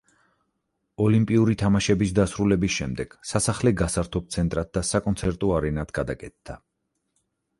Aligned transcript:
ოლიმპიური 1.07 1.53
თამაშების 1.61 2.13
დასრულების 2.19 2.71
შემდეგ 2.77 3.13
სასახლე 3.33 3.73
გასართობ 3.83 4.33
ცენტრად 4.37 4.71
და 4.79 4.83
საკონცერტო 4.93 5.51
არენად 5.59 5.93
გადაკეთდა. 5.99 6.57